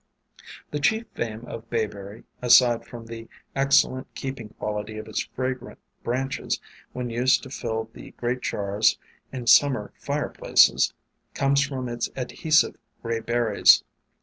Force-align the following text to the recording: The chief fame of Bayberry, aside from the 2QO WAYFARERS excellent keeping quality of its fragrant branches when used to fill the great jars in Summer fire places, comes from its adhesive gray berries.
The 0.71 0.79
chief 0.79 1.05
fame 1.13 1.45
of 1.45 1.69
Bayberry, 1.69 2.23
aside 2.41 2.87
from 2.87 3.05
the 3.05 3.25
2QO 3.25 3.27
WAYFARERS 3.27 3.29
excellent 3.55 4.15
keeping 4.15 4.49
quality 4.49 4.97
of 4.97 5.07
its 5.07 5.21
fragrant 5.35 5.77
branches 6.03 6.59
when 6.91 7.11
used 7.11 7.43
to 7.43 7.51
fill 7.51 7.87
the 7.93 8.09
great 8.17 8.41
jars 8.41 8.97
in 9.31 9.45
Summer 9.45 9.93
fire 9.99 10.29
places, 10.29 10.95
comes 11.35 11.63
from 11.63 11.87
its 11.87 12.09
adhesive 12.15 12.77
gray 13.03 13.19
berries. 13.19 13.83